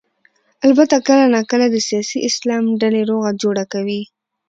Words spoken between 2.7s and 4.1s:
ډلې روغه جوړه کوي.